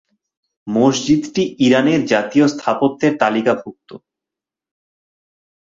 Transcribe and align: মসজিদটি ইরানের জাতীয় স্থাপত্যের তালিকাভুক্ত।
মসজিদটি 0.67 1.43
ইরানের 1.65 2.01
জাতীয় 2.05 2.45
স্থাপত্যের 2.47 3.13
তালিকাভুক্ত। 3.17 3.89